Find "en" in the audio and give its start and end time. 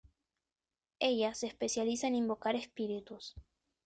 2.07-2.15